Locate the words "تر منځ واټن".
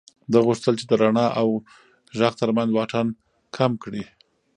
2.41-3.07